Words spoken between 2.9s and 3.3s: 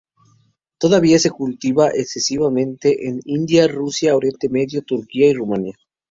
en